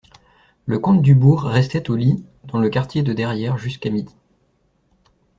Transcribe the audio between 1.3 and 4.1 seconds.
restait au lit dans le quartier de derrière jusqu'à